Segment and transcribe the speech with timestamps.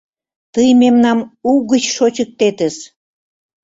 [0.53, 1.19] Тый мемнам
[1.51, 2.75] угыч шочыктетыс!